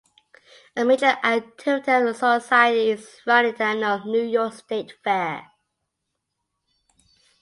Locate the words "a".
0.75-0.83